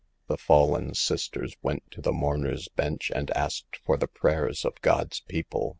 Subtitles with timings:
[0.25, 5.19] The fallen sisters went to the mourner's bench, and asked for the prayers of God's
[5.19, 5.69] people.